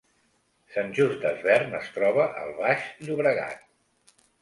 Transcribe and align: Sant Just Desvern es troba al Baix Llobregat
Sant 0.75 0.89
Just 0.99 1.27
Desvern 1.27 1.77
es 1.81 1.93
troba 1.99 2.27
al 2.47 2.57
Baix 2.65 2.91
Llobregat 3.07 3.67